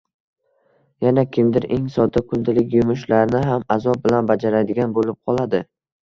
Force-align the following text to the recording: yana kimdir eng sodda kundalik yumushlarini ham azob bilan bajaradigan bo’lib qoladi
yana 1.05 1.23
kimdir 1.37 1.67
eng 1.75 1.83
sodda 1.97 2.23
kundalik 2.31 2.73
yumushlarini 2.79 3.43
ham 3.51 3.67
azob 3.77 4.01
bilan 4.09 4.33
bajaradigan 4.35 4.99
bo’lib 4.99 5.23
qoladi 5.31 5.63